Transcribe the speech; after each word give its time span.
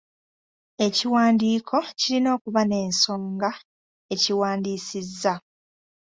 Ekiwandiiko 0.85 1.77
kirina 1.99 2.29
okuba 2.35 2.61
n'ensonga 2.65 3.49
ekiwandiisizza. 4.13 5.33